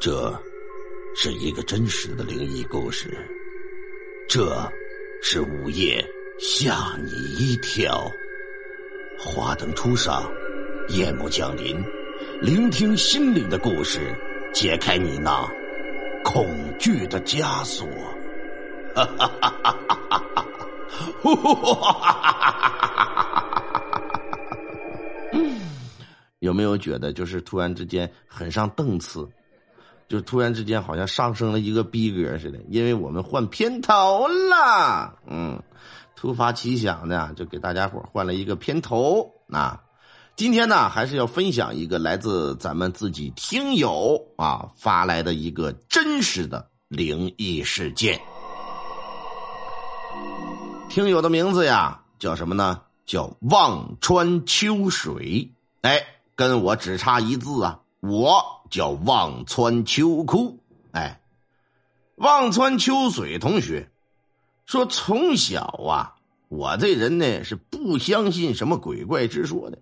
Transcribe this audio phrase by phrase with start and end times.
[0.00, 0.34] 这
[1.14, 3.18] 是一个真实的灵异故事，
[4.26, 4.56] 这
[5.20, 6.02] 是午夜
[6.38, 8.10] 吓你一跳。
[9.18, 10.26] 花灯初上，
[10.88, 11.76] 夜幕降临，
[12.40, 14.16] 聆听心灵的故事，
[14.54, 15.46] 解开你那
[16.24, 16.48] 恐
[16.78, 17.86] 惧的枷锁。
[18.94, 19.50] 哈哈哈！
[19.52, 21.26] 哈哈哈哈哈！
[26.38, 29.28] 有没有觉得就是突然之间很上档次？
[30.10, 35.14] 就突然之间好像上升了一个逼格似的，因为我们换片头了。
[35.28, 35.62] 嗯，
[36.16, 39.30] 突发奇想的就给大家伙换了一个片头。
[39.46, 39.80] 那
[40.34, 48.20] 今天呢，还是要分享一个来自咱们自己听友啊发来的一个真实的灵异事件。
[50.88, 52.80] 听友的名字呀叫什么呢？
[53.06, 55.52] 叫望穿秋水。
[55.82, 58.58] 哎，跟我只差一字啊，我。
[58.70, 61.20] 叫望穿秋裤，哎，
[62.14, 63.90] 望穿秋水同学
[64.64, 66.14] 说，从小啊，
[66.46, 69.78] 我这人呢是不相信什么鬼怪之说的。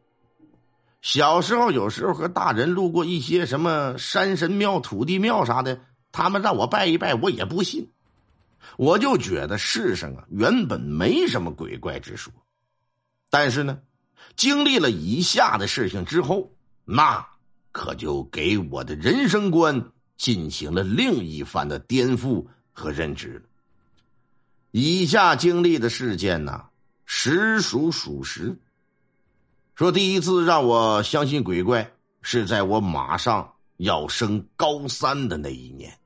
[1.03, 7.91] 小时候有时候和大人路过一些什么山神庙、土地庙啥的，他们让我拜一拜，我也不信。
[8.79, 12.33] 我就觉得世上啊原本没什么鬼怪之说，
[13.29, 13.81] 但是呢，
[14.35, 16.51] 经历了以下的事情之后，
[16.87, 17.27] 那。
[17.73, 23.45] 可就给我的人生观进行了另一番的颠覆和认知。
[24.71, 26.65] 以下经历的事件呢，
[27.05, 28.57] 实属属实。
[29.75, 35.97] 说第一次让我相信鬼怪，是在我马上要升高三的那一年。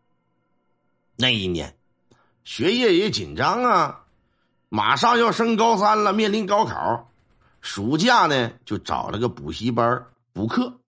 [1.16, 1.74] 那一年，
[2.44, 4.04] 学业也紧张啊，
[4.68, 7.10] 马上要升高三了，面临高考，
[7.62, 10.78] 暑假呢就找了个补习班补课。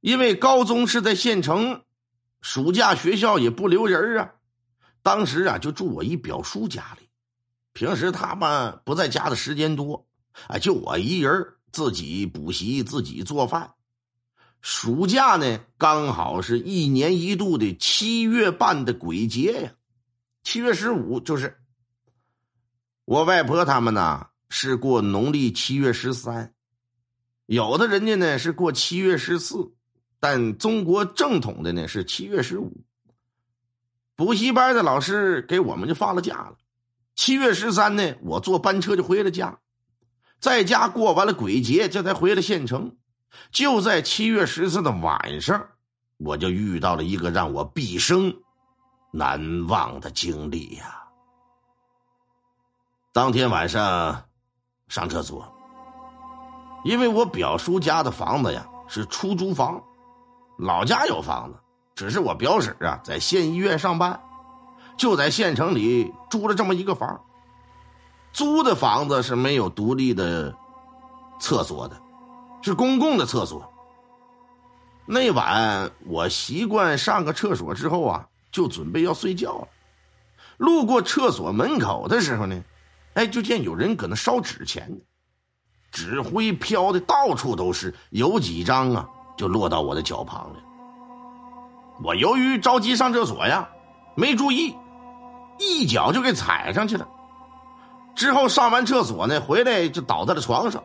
[0.00, 1.82] 因为高中是在县城，
[2.40, 4.32] 暑假学校也不留人啊。
[5.02, 7.08] 当时啊，就住我一表叔家里，
[7.72, 10.06] 平时他们不在家的时间多，
[10.46, 13.74] 啊，就我一人自己补习，自己做饭。
[14.62, 19.72] 暑假呢，刚好是一年一度的七月半的鬼节呀，
[20.42, 21.58] 七月十五就是
[23.04, 26.54] 我外婆他们呢是过农历七月十三，
[27.46, 29.74] 有的人家呢是过七月十四。
[30.20, 32.84] 但中国正统的呢是七月十五，
[34.16, 36.56] 补习班的老师给我们就放了假了。
[37.16, 39.58] 七月十三呢，我坐班车就回了家，
[40.38, 42.96] 在家过完了鬼节，这才回了县城。
[43.50, 45.68] 就在七月十四的晚上，
[46.18, 48.42] 我就遇到了一个让我毕生
[49.12, 51.04] 难忘的经历呀。
[53.12, 54.24] 当天晚上
[54.88, 55.50] 上厕所，
[56.84, 59.82] 因为我表叔家的房子呀是出租房。
[60.60, 61.58] 老家有房子，
[61.94, 64.20] 只是我表婶啊在县医院上班，
[64.98, 67.18] 就在县城里租了这么一个房。
[68.32, 70.54] 租的房子是没有独立的
[71.40, 71.98] 厕所的，
[72.60, 73.72] 是公共的厕所。
[75.06, 79.68] 那晚我习惯上个厕所之后啊，就准备要睡觉了。
[80.58, 82.62] 路过厕所门口的时候呢，
[83.14, 85.00] 哎，就见有人搁那烧纸钱，
[85.90, 89.08] 纸灰飘的到处都是，有几张啊。
[89.40, 90.56] 就落到我的脚旁了。
[92.04, 93.66] 我由于着急上厕所呀，
[94.14, 94.76] 没注意，
[95.58, 97.08] 一脚就给踩上去了。
[98.14, 100.84] 之后上完厕所呢，回来就倒在了床上。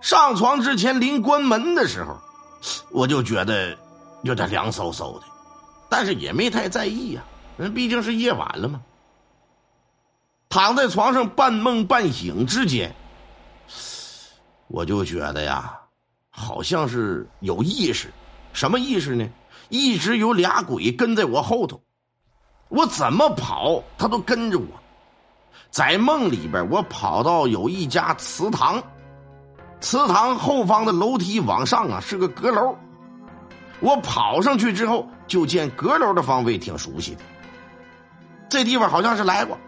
[0.00, 2.16] 上床之前临关门的时候，
[2.90, 3.78] 我就觉得
[4.22, 5.22] 有点凉飕飕的，
[5.88, 7.22] 但是也没太在意呀，
[7.56, 8.80] 人毕竟是夜晚了嘛。
[10.48, 12.92] 躺在床上半梦半醒之间，
[14.66, 15.78] 我就觉得呀。
[16.38, 18.12] 好像是有意识，
[18.52, 19.26] 什么意识呢？
[19.70, 21.82] 一直有俩鬼跟在我后头，
[22.68, 24.66] 我怎么跑，他都跟着我。
[25.70, 28.82] 在梦里边，我跑到有一家祠堂，
[29.80, 32.76] 祠堂后方的楼梯往上啊是个阁楼，
[33.80, 37.22] 我跑上去之后，就见阁楼的方位挺熟悉的，
[38.50, 39.58] 这地方好像是来过，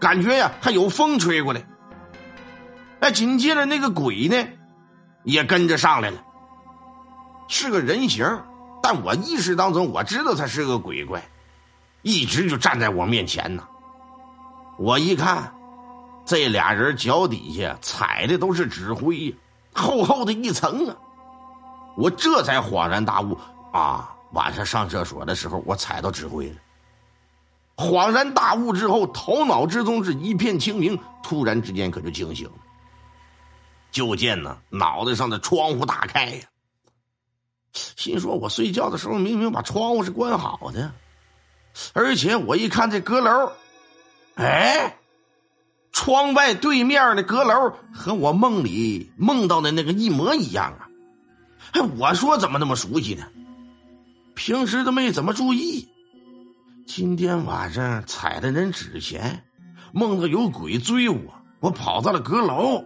[0.00, 1.62] 感觉呀还有风吹过来。
[3.00, 4.36] 哎，紧接着那个鬼呢？
[5.26, 6.22] 也跟着上来了，
[7.48, 8.24] 是个人形，
[8.80, 11.20] 但我意识当中我知道他是个鬼怪，
[12.02, 13.66] 一直就站在我面前呢。
[14.78, 15.52] 我一看，
[16.24, 19.34] 这俩人脚底下踩的都是纸灰，
[19.74, 20.96] 厚厚的一层啊！
[21.96, 23.36] 我这才恍然大悟
[23.72, 24.14] 啊！
[24.32, 26.56] 晚上上厕所的时候，我踩到纸灰了。
[27.76, 32.52] 恍然大悟之后，头脑之中是一片清明，突然之间可就惊醒了。
[33.96, 36.42] 就见呢，脑袋上的窗户大开呀，
[37.72, 40.92] 心说我睡觉的时候明明把窗户是关好的，
[41.94, 43.52] 而且我一看这阁楼，
[44.34, 44.98] 哎，
[45.92, 50.88] 窗外对面的阁楼和我梦里梦到的那个一模一样啊！
[51.72, 53.26] 哎，我说怎么那么熟悉呢？
[54.34, 55.88] 平时都没怎么注意，
[56.86, 59.42] 今天晚上踩的人纸钱，
[59.94, 62.84] 梦到有鬼追我，我跑到了阁楼。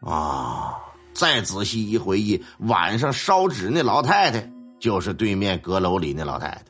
[0.00, 0.84] 啊！
[1.14, 6.64] 再仔细一回忆，晚上烧纸那老太太就是对面阁楼里那老太太。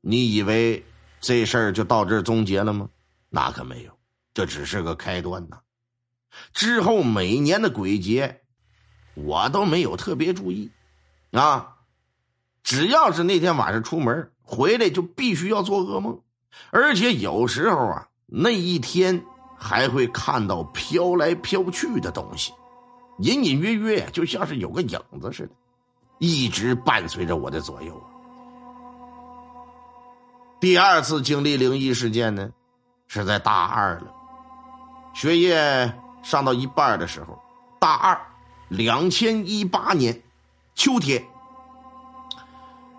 [0.00, 0.82] 你以为
[1.20, 2.88] 这事儿就到这儿终结了吗？
[3.28, 3.92] 那可没有，
[4.32, 5.58] 这只是个开端呐。
[6.54, 8.40] 之后每年的鬼节，
[9.14, 10.70] 我都没有特别注意。
[11.32, 11.76] 啊，
[12.62, 16.22] 只要是那天晚上出门回来，就必须要做噩梦，
[16.70, 19.24] 而且有时候啊，那一天
[19.64, 22.52] 还会看到飘来飘去的东西，
[23.20, 25.52] 隐隐约约就像是有个影子似的，
[26.18, 27.98] 一直伴随着我的左右。
[30.60, 32.50] 第二次经历灵异事件呢，
[33.08, 34.12] 是在大二了，
[35.14, 35.90] 学业
[36.22, 37.42] 上到一半的时候，
[37.80, 38.20] 大二，
[38.68, 40.22] 两千一八年。
[40.74, 41.24] 秋天，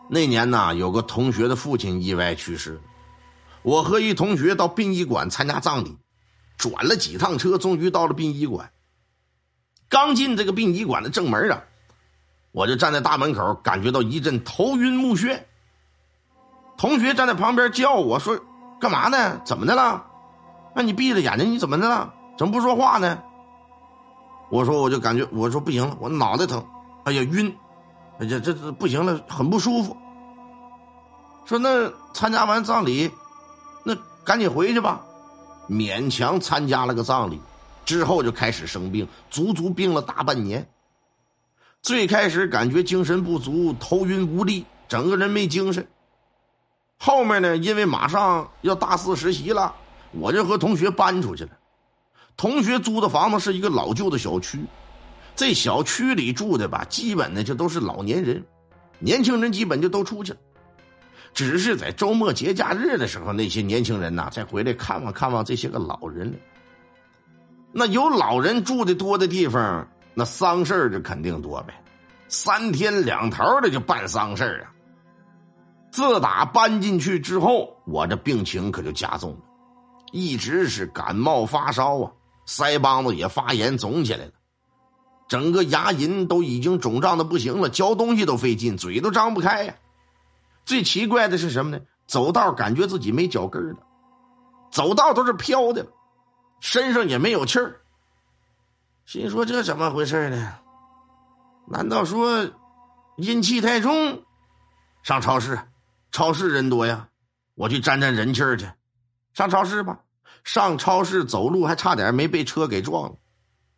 [0.10, 2.82] 那年呢，有个同学的父亲意外去世，
[3.62, 5.96] 我和一同学到殡仪馆参加葬礼，
[6.58, 8.72] 转了几趟车，终于到了殡仪馆。
[9.90, 11.64] 刚进这个殡仪馆的正门啊，
[12.52, 15.40] 我就站在大门口，感觉到一阵头晕目眩。
[16.78, 18.38] 同学站在旁边叫我说
[18.82, 19.40] ：“干嘛呢？
[19.46, 20.06] 怎么的了？
[20.76, 22.14] 那你闭着眼睛，你怎么的了？
[22.38, 23.18] 怎么不说话呢？”
[24.52, 26.66] 我说：“我就感觉，我说不行了，我脑袋疼，
[27.06, 27.56] 哎呀晕。”
[28.18, 29.96] 哎呀，这这不行了，很不舒服。
[31.46, 33.12] 说那参加完葬礼，
[33.84, 35.05] 那赶紧回去吧。
[35.70, 37.40] 勉强参加了个葬礼，
[37.86, 40.68] 之后就开始生病，足足病了大半年。
[41.82, 45.88] 最开始感觉精神不足，头晕无力，整个人没精神。
[46.98, 49.76] 后面呢，因为马上要大四实习了，
[50.12, 51.52] 我就和同学搬出去了。
[52.38, 54.60] 同学租的房子是一个老旧的小区。
[55.36, 58.44] 这小区里住的吧，基本呢就都是老年人，
[59.00, 60.40] 年轻人基本就都出去了。
[61.36, 66.38] 只是在周末节假日的时候，那些年轻人呐再回来看望看望这些个老人了。
[67.74, 71.74] 那有老人住的多的地方，那丧事就肯定多呗，
[72.30, 74.72] 三天两头的就办丧事啊。
[75.92, 79.40] 自打搬进去之后，我这病情可就加重了，
[80.14, 82.12] 一直是感冒发烧啊，
[82.48, 84.32] 腮帮子也发炎肿起来了。
[85.28, 89.76] 整个牙龈都已经肿胀的不行了，嚼东西都费劲，嘴都张不开呀。
[90.66, 91.84] 最奇怪的是什么呢？
[92.08, 93.78] 走道感觉自己没脚跟了，
[94.72, 95.88] 走道都是飘的，
[96.60, 97.82] 身上也没有气儿。
[99.06, 100.54] 心说这怎么回事呢？
[101.68, 102.48] 难道说
[103.18, 104.24] 阴气太重？
[105.02, 105.60] 上超市，
[106.12, 107.10] 超市人多呀，
[107.56, 108.68] 我去沾沾人气儿去。
[109.34, 110.00] 上超市吧，
[110.44, 113.16] 上超市走路还差点没被车给撞了。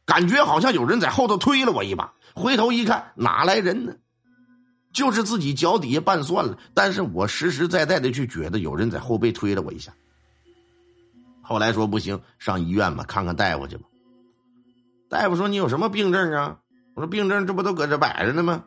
[0.05, 3.93] 感觉好像有人在后头推了我一把，回头一看，哪来人呢？
[4.97, 6.57] 就是自己脚底下拌蒜了。
[6.73, 9.93] 但是我实实在在的去觉得有人在后背推了我一下。
[11.43, 13.83] 后来说不行，上医院吧，看看大夫去吧。
[15.07, 16.57] 大夫说你有什么病症啊？
[16.95, 18.63] 我说病症这不都搁这摆着呢吗？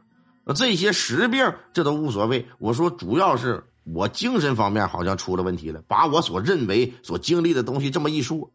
[0.55, 2.47] 这些实病这都无所谓。
[2.61, 8.51] 我说主要是我精神方面好像出了问题了，把我所认为所经历的东西这么一说。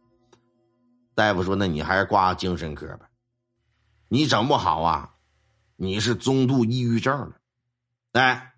[1.13, 3.07] 大夫说：“那你还是挂精神科吧，
[4.09, 5.11] 你整不好啊，
[5.75, 7.31] 你是中度抑郁症了。
[8.15, 8.53] 哎，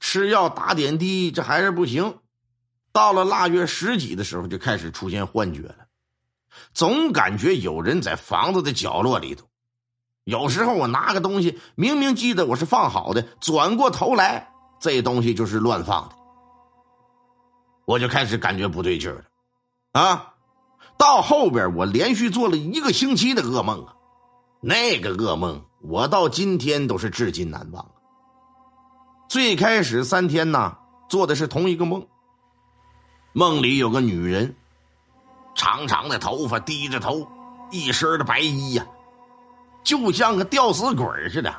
[0.00, 2.18] 吃药打点滴，这还是不行。
[2.92, 5.86] 到了腊月十几的时候，就开始出现幻觉了，
[6.72, 9.46] 总感觉有人在房子的角落里头。
[10.24, 14.50] 有时候我拿个东西，明明记得我是放好的，转过头来，
[14.80, 16.14] 这东西就是乱放的，
[17.84, 19.22] 我就开始感觉不对劲了，
[19.92, 20.28] 啊。”
[20.98, 23.94] 到后边，我连续做了一个星期的噩梦啊，
[24.60, 28.01] 那个噩梦我到今天都是至今难忘啊。
[29.32, 30.76] 最开始三天呢，
[31.08, 32.06] 做的是同一个梦，
[33.32, 34.54] 梦里有个女人，
[35.54, 37.26] 长长的头发，低着头，
[37.70, 38.84] 一身的白衣呀，
[39.82, 41.50] 就像个吊死鬼似的，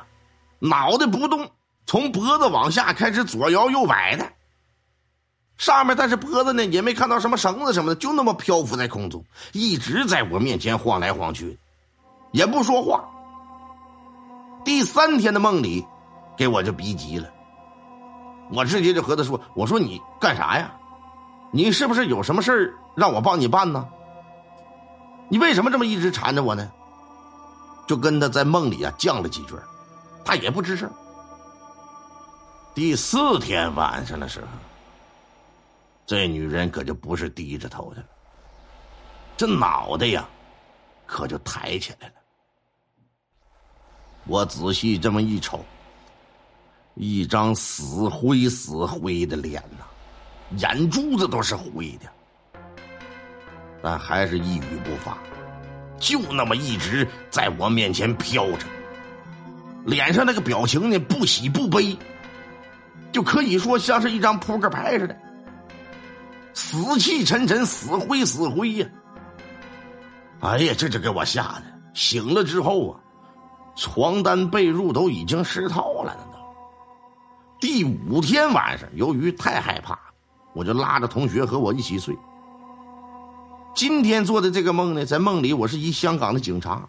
[0.60, 1.50] 脑袋不动，
[1.84, 4.24] 从脖子往下开始左摇右摆的。
[5.56, 11.58] 上面但是脖子呢，也没看到什么绳子什么的，就那么漂浮在空中，一直在我面前晃来晃去，
[12.30, 13.04] 也不说话。
[14.64, 15.84] 第三天的梦里，
[16.36, 17.28] 给我就逼急了，
[18.50, 20.72] 我直接就和他说：“我说你干啥呀？
[21.50, 23.88] 你是不是有什么事儿让我帮你办呢？
[25.28, 26.70] 你为什么这么一直缠着我呢？”
[27.86, 29.54] 就跟他在梦里啊犟了几句，
[30.24, 30.90] 他也不吱声。
[32.74, 34.46] 第四天晚上的时候，
[36.06, 38.06] 这女人可就不是低着头的了，
[39.36, 40.26] 这脑袋呀，
[41.06, 42.14] 可就抬起来了。
[44.26, 45.62] 我仔细这么一瞅，
[46.94, 49.84] 一张死灰死灰的脸呐，
[50.58, 52.06] 眼珠子都是灰的，
[53.82, 55.18] 但还是一语不发，
[55.98, 58.66] 就那么一直在我面前飘着，
[59.84, 61.96] 脸上那个表情呢，不喜不悲。
[63.10, 65.16] 就可以说像是一张扑克牌似的，
[66.52, 68.88] 死气沉沉，死灰死灰呀！
[70.40, 73.00] 哎呀，这就给我吓的，醒了之后啊，
[73.76, 76.23] 床单被褥都已经湿透了呢。
[77.64, 79.98] 第五天晚上，由于太害怕，
[80.52, 82.14] 我就拉着同学和我一起睡。
[83.74, 86.86] 今天做的这个梦呢，在梦里我是一香港的警察，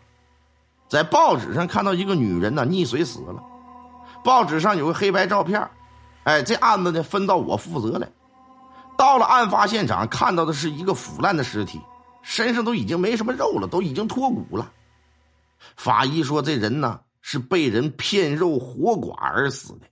[0.90, 3.42] 在报纸上看到一个女人呢溺水死了，
[4.22, 5.66] 报纸上有个黑白照片。
[6.26, 8.06] 哎，这案子呢分到我负责了。
[8.98, 11.80] 到了案发现场，看到的是一个腐烂的尸体，
[12.22, 14.70] 身上都已经没什么肉了，都已经脱骨了。
[15.78, 19.88] 法医说，这人呢是被人骗肉活剐而死的。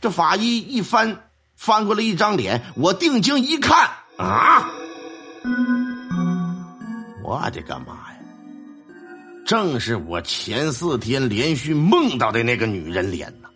[0.00, 4.70] 这法医一翻翻过来一张脸，我定睛一看，啊！
[7.24, 8.18] 我的个妈呀！
[9.44, 13.48] 正是我前四天连续梦到的那个女人脸呐！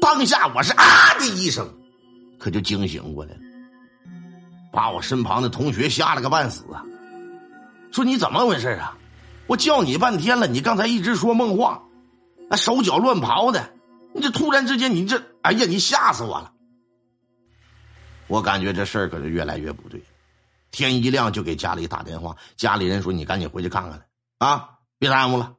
[0.00, 1.72] 当下我是啊的一声，
[2.38, 3.40] 可就惊醒过来了，
[4.72, 6.82] 把我身旁的同学吓了个半死啊！
[7.92, 8.96] 说你怎么回事啊？
[9.46, 11.82] 我叫你半天了，你刚才一直说梦话，
[12.50, 13.70] 那手脚乱刨的，
[14.12, 16.52] 你这突然之间你这，哎呀，你吓死我了！
[18.26, 20.02] 我感觉这事儿可是越来越不对，
[20.72, 24.06] 天一亮就给家里打电话，家里人说你赶紧回去看看来
[24.38, 25.54] 啊，别耽误了。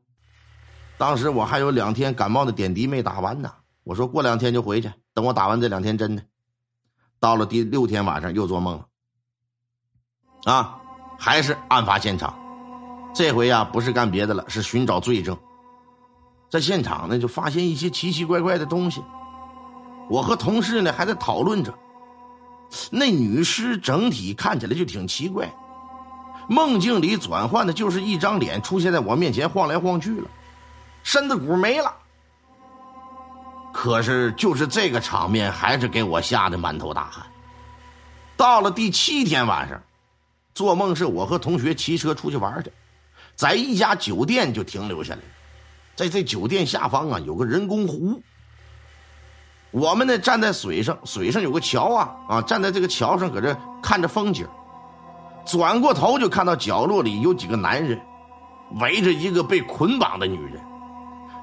[0.97, 3.53] 当时我还有两天感冒的点滴没打完呢。
[3.85, 6.21] 我说过两天就回去，等我打完这两天针呢。
[7.21, 10.81] 到了第六天晚上又做梦了，啊，
[11.17, 12.37] 还是案发现场，
[13.15, 15.39] 这回呀不是干别的了，是寻找罪证。
[16.49, 19.01] 在现场呢就发现一些奇奇怪怪的东西，
[20.09, 21.73] 我和同事呢还在讨论着。
[22.89, 25.49] 那女尸整体看起来就挺奇怪，
[26.49, 30.27] 梦境里转换的就是一张脸出现在我面前晃来晃去了，
[31.03, 31.93] 身子骨没了。
[33.73, 37.25] 可是，就是这个场面，还是给我吓得满头大汗。
[38.35, 39.81] 到了第七天晚上，
[40.53, 42.71] 做梦是我和同学骑车出去玩去，
[43.35, 45.21] 在一家酒店就停留下来
[45.95, 48.21] 在这酒店下方啊，有个人工湖。
[49.71, 54.47] 我们呢站在水上，水上有个桥啊啊，站在这个桥上，搁这看着风景。
[55.45, 57.99] 转过头就看到角落里有几个男人，
[58.79, 60.61] 围着一个被捆绑的女人，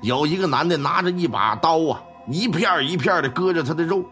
[0.02, 2.02] 有一个男的拿着一把刀啊。
[2.26, 4.02] 一片一片的割着她的肉，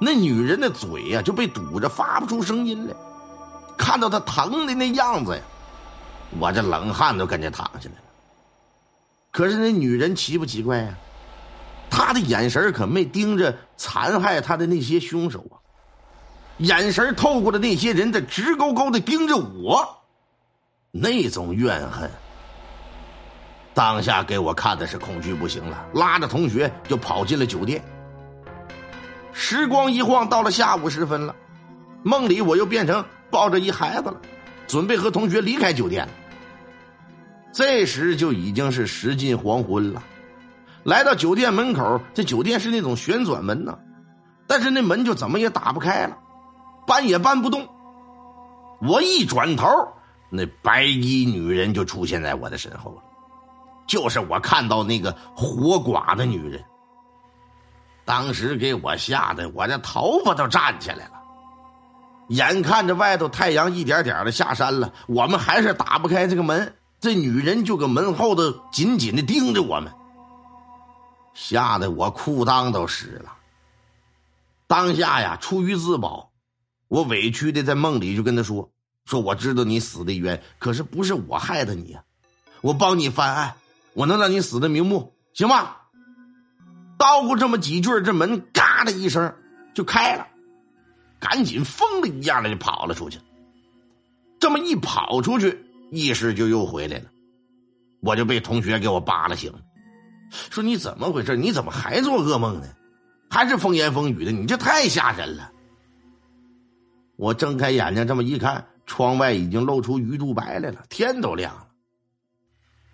[0.00, 2.94] 那女人的嘴呀就被堵着，发不出声音来。
[3.76, 5.42] 看到他疼的那样子呀，
[6.40, 8.02] 我这冷汗都跟着淌下来了。
[9.30, 10.94] 可是那女人奇不奇怪呀？
[11.90, 15.56] 他的眼神可没盯着残害他的那些凶手啊，
[16.58, 20.02] 眼神透过的那些人在直勾勾的盯着我，
[20.90, 22.10] 那种怨恨。
[23.74, 27.82] 当下给我看的是恐惧不行了，拉着同学就跑进了酒店。
[29.32, 31.36] 时光一晃，到了下午时分了，
[32.02, 34.20] 梦里我又变成抱着一孩子了，
[34.66, 36.08] 准备和同学离开酒店。
[37.52, 40.02] 这时就已经是时近黄昏了，
[40.88, 43.78] 来到酒店门口，这酒店是那种旋转门呢，
[44.46, 46.16] 但是那门就怎么也打不开了，
[46.86, 47.68] 搬也搬不动。
[48.80, 49.68] 我一转头，
[50.30, 53.02] 那白衣女人就出现在我的身后了。
[53.86, 56.64] 就是我看到那个活寡的女人，
[58.06, 61.20] 当时给我吓得我这头发都站起来了。
[62.28, 69.92] 眼看着外头太阳一点点的下山了，我们还是打不开这个门，这女人就搁门后头紧紧的盯着我们，
[71.40, 73.32] 吓得我裤裆都湿了。
[74.66, 76.32] 当下呀，出于自保，
[76.88, 78.68] 我委屈的在梦里就跟他说
[79.06, 82.02] ：“说我知道你死的冤，可是不是我害的你呀，
[82.60, 83.54] 我帮你翻案。”
[83.94, 85.76] 我能让你死的瞑目，行吗？
[86.98, 89.34] 叨咕这么几句，这门嘎的一声
[89.74, 90.26] 就开了，
[91.18, 93.18] 赶紧疯了一样的就跑了出去。
[94.38, 97.06] 这么一跑出去，意识就又回来了，
[98.00, 99.52] 我就被同学给我扒拉醒，
[100.30, 101.36] 说你怎么回事？
[101.36, 102.66] 你怎么还做噩梦呢？
[103.30, 104.32] 还是风言风语的？
[104.32, 105.52] 你这太吓人了。
[107.16, 111.66] 我睁开眼睛这么一看，窗外已经露出鱼肚白来了，天都亮了。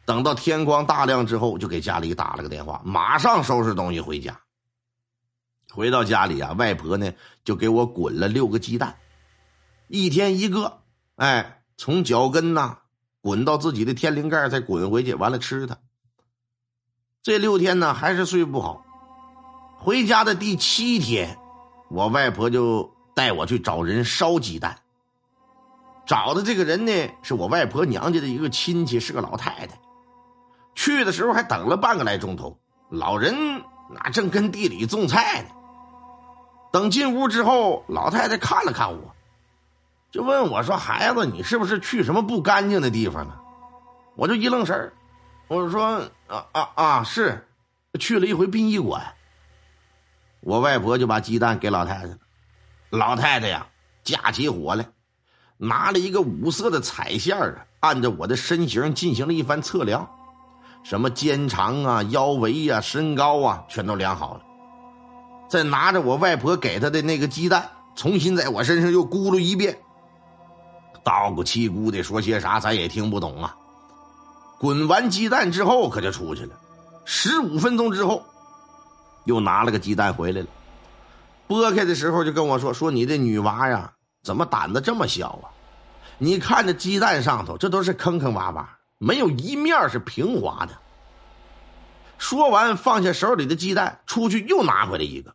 [0.06, 4.40] 等到天光大亮之后，就给家里打了个电话，马上收拾东西回家。
[5.70, 7.12] 回到家里啊，外婆呢
[7.44, 8.96] 就给我滚了六个鸡蛋，
[9.88, 10.80] 一天一个，
[11.16, 12.78] 哎，从脚跟呐
[13.20, 15.78] 滚到自己的天灵盖，再滚回去，完了吃它。
[17.24, 18.84] 这六天呢还是睡不好。
[19.78, 21.38] 回家的第七天，
[21.88, 24.76] 我外婆就带我去找人烧鸡蛋。
[26.04, 29.80] 找的这个人呢，是我外婆娘家的一个亲戚，是个老太太。
[30.74, 32.58] 去的时候还等了半个来钟头，
[32.90, 33.34] 老人
[33.88, 35.48] 那正跟地里种菜呢。
[36.70, 39.14] 等进屋之后，老太太看了看我，
[40.10, 43.40] 就问我说：“孩子，你是不是去什么不干净的地方了？”
[44.14, 44.92] 我就一愣神，
[45.48, 47.46] 我说：“啊啊啊，是，
[48.00, 49.02] 去了一回殡仪馆。”
[50.40, 52.18] 我外婆就把鸡蛋给老太太了。
[52.90, 53.66] 老太太呀，
[54.02, 54.86] 架起火来，
[55.56, 60.08] 拿了一个五色的彩线啊，按照我的身形进行了一番测量。
[60.82, 64.42] 什么肩长啊、腰围呀、身高啊，全都量好了。
[65.48, 69.78] 再拿着我外婆给他的那个鸡蛋，重新在我身上又咕噜一遍，
[71.02, 73.56] 道咕七咕的说些啥，咱也听不懂啊。
[74.64, 76.58] 滚完鸡蛋之后，可就出去了。
[77.04, 78.24] 十五分钟之后，
[79.24, 80.46] 又拿了个鸡蛋回来了。
[81.46, 83.92] 剥开的时候就跟我说：“说你这女娃呀，
[84.22, 85.52] 怎么胆子这么小啊？
[86.16, 88.64] 你看这鸡蛋上头，这都是坑坑洼洼。”
[88.96, 90.72] 没有一面是平滑的。
[92.16, 95.34] 说完，放下手里的鸡蛋，出去又拿回来一个。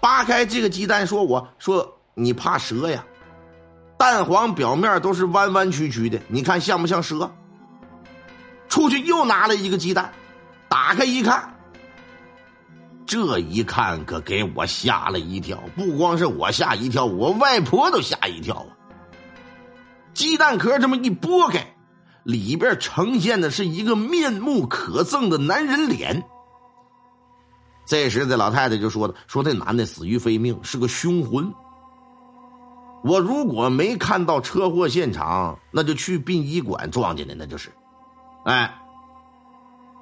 [0.00, 3.02] 扒开这个鸡蛋，说：“我说你怕蛇呀？
[3.96, 7.32] 蛋黄表面都是弯弯曲曲的，你看像不像蛇？”
[8.70, 10.10] 出去又拿了一个鸡蛋，
[10.68, 11.54] 打开一看，
[13.04, 15.62] 这一看可给我吓了一跳。
[15.76, 18.70] 不光是我吓一跳，我外婆都吓一跳啊！
[20.14, 21.66] 鸡蛋壳这么一剥开。
[22.22, 26.22] 里边呈现的是一个面目可憎的男人脸。
[27.86, 31.50] 这时，这老太太就说了：“说这男的死于非命，是个凶魂。
[33.02, 37.72] 我如果没看到车祸现场，那就去殡仪馆撞见的，那就是。
[38.44, 38.80] 哎，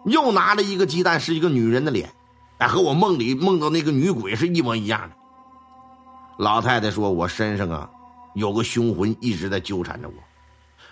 [0.04, 2.12] 又拿了一个鸡蛋，是一个女人的脸，
[2.58, 5.16] 哎，和我梦里梦到那个女鬼是一模一样的。
[6.38, 7.90] 老太太说：我身上啊，
[8.34, 10.14] 有个凶魂一直在纠缠着我。”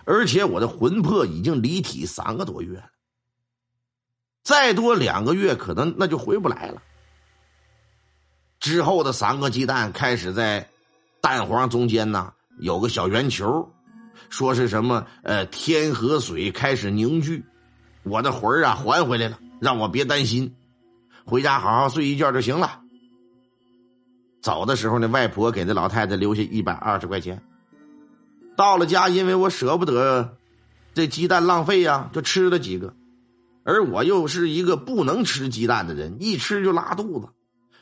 [0.09, 2.91] 而且我的魂魄已经离体三个多月了，
[4.45, 6.81] 再多两个月可能那就回不来了。
[8.61, 10.69] 之后的三个鸡蛋开始在
[11.21, 13.69] 蛋黄中间呢有个小圆球，
[14.29, 17.45] 说是什么呃天河水开始凝聚，
[18.03, 20.55] 我的魂儿啊还回来了，让我别担心，
[21.25, 22.81] 回家好好睡一觉就行了。
[24.41, 27.43] 走的时候呢，外婆给那老太太留下一百二十块钱。
[28.57, 30.37] 到了家，因为我舍不得
[30.95, 32.95] 这鸡蛋浪费呀，就吃了几个。
[33.65, 37.29] 而我又是一个不能吃鸡蛋的人，一吃就拉肚子，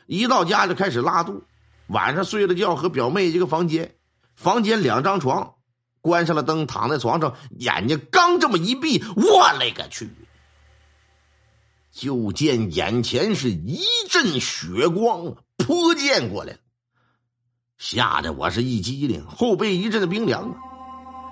[0.07, 1.43] 一到家就开始拉肚。
[1.87, 3.93] 晚上睡了觉，和表妹一个房间，
[4.35, 5.53] 房间两张床，
[6.05, 10.07] 关上了灯，躺在床上，眼睛刚这么一闭，我勒个去！
[11.91, 13.79] 就见眼前是一
[14.11, 16.57] 阵血光泼溅过来
[17.79, 20.55] 吓得我是一激灵，后背一阵的冰凉啊！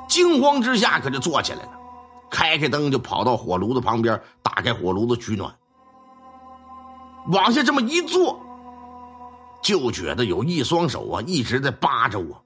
[0.10, 1.72] 惊慌之下，可就坐起来了，
[2.32, 5.54] 开开灯就跑到火炉子旁边，打开火炉子取暖。
[7.28, 8.42] 往下这么一坐，
[9.62, 12.44] 就觉得有一双手啊一直在扒着我，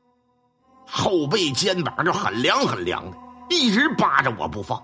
[0.89, 3.17] 后背肩膀就很凉很凉的，
[3.49, 4.81] 一直扒着我不放。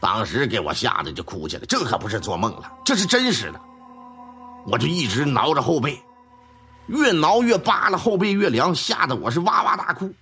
[0.00, 3.60] 当时给我吓得就哭起来，这可不是做梦了，这是真实的。
[4.66, 6.02] 我就一直挠着后背，
[6.86, 10.12] 越挠越扒拉，后背越凉，吓得我是哇哇大哭。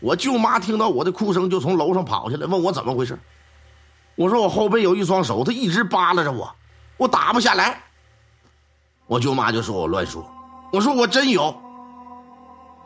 [0.00, 3.18] 我舅妈听到我的哭声，就从楼上跑下来，问我怎么回事。
[4.16, 6.54] 我说我后背有一双手，他一直扒拉着我，
[6.96, 7.80] 我打不下来。
[9.06, 10.28] 我舅妈就说我乱说，
[10.72, 11.54] 我说我真有。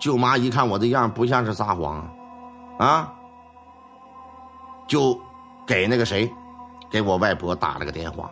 [0.05, 2.07] 舅妈一看我这样，不像是撒谎，
[2.79, 3.11] 啊，
[4.87, 5.19] 就
[5.67, 6.31] 给那个谁，
[6.91, 8.31] 给我外婆打了个电话。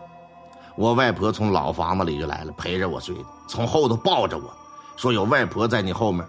[0.76, 4.52] 我外婆从老房子里就来了，陪着我睡的，从后头抱着我，
[4.98, 6.22] 说有外婆在你后面，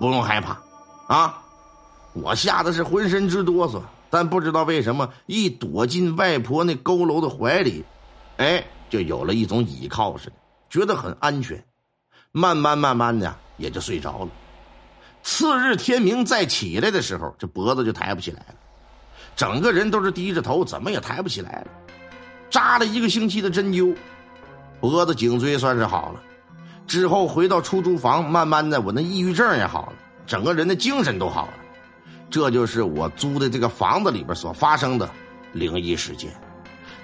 [0.00, 0.58] 不用害怕，
[1.06, 1.42] 啊。
[2.12, 3.80] 我吓得是浑身直哆嗦，
[4.10, 7.84] 但不知道为什么一躲进外婆那佝偻的怀里，
[8.38, 10.32] 哎，就有了一种倚靠似的，
[10.68, 11.64] 觉得很安全。
[12.32, 14.28] 慢慢慢慢的也就睡着了。
[15.30, 18.54] 次日天明再起来的时候，这脖子就抬不起来了，
[19.36, 21.66] 整个人都是低着头，怎么也抬不起来了。
[22.48, 23.94] 扎了一个星期的针灸，
[24.80, 26.22] 脖子颈椎算是好了。
[26.86, 29.92] 之后回到出租房，慢慢的我那抑郁症也好了，
[30.26, 31.52] 整个人的精神都好了。
[32.30, 35.10] 这就是我租的这个房子里边所发生的
[35.52, 36.32] 灵异事件，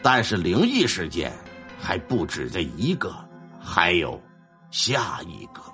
[0.01, 1.31] 但是灵异事件
[1.79, 3.15] 还不止这一个，
[3.61, 4.19] 还有
[4.71, 5.74] 下一个。